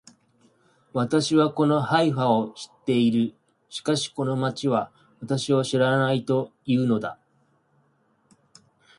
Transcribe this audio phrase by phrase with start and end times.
[0.93, 3.35] 私はこのハイファを知っている。
[3.69, 7.19] しかしこの町は私を知らないと言うのだ